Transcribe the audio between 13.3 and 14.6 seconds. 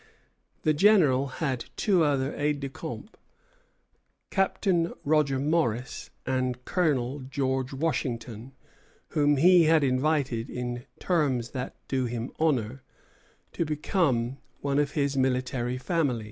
to become